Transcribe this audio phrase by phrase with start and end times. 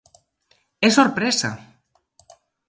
[0.85, 1.51] E sorpresa!